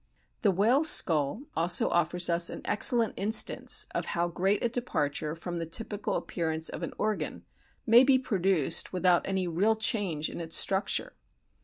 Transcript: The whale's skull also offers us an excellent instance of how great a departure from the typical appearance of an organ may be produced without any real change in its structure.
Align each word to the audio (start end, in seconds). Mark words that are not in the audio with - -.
The 0.41 0.49
whale's 0.49 0.89
skull 0.89 1.43
also 1.55 1.87
offers 1.89 2.27
us 2.27 2.49
an 2.49 2.63
excellent 2.65 3.13
instance 3.17 3.85
of 3.93 4.07
how 4.17 4.29
great 4.29 4.63
a 4.63 4.67
departure 4.69 5.35
from 5.35 5.57
the 5.57 5.67
typical 5.67 6.15
appearance 6.15 6.69
of 6.69 6.81
an 6.81 6.95
organ 6.97 7.45
may 7.85 8.03
be 8.03 8.17
produced 8.17 8.93
without 8.93 9.27
any 9.27 9.47
real 9.47 9.75
change 9.75 10.27
in 10.27 10.41
its 10.41 10.57
structure. 10.57 11.13